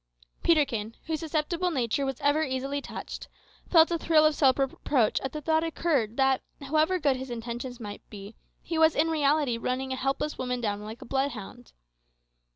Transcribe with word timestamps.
Peterkin, 0.41 0.95
whose 1.05 1.19
susceptible 1.19 1.69
nature 1.69 2.07
was 2.07 2.19
ever 2.21 2.41
easily 2.43 2.81
touched, 2.81 3.27
felt 3.69 3.91
a 3.91 3.99
thrill 3.99 4.25
of 4.25 4.33
self 4.33 4.57
reproach 4.57 5.19
as 5.19 5.29
the 5.29 5.41
thought 5.41 5.57
suddenly 5.61 5.67
occurred 5.67 6.17
that, 6.17 6.41
however 6.59 6.97
good 6.97 7.17
his 7.17 7.29
intentions 7.29 7.79
might 7.79 8.01
be, 8.09 8.33
he 8.63 8.79
was 8.79 8.95
in 8.95 9.09
reality 9.11 9.59
running 9.59 9.93
a 9.93 9.95
helpless 9.95 10.39
woman 10.39 10.59
down 10.59 10.81
like 10.83 11.03
a 11.03 11.05
bloodhound. 11.05 11.71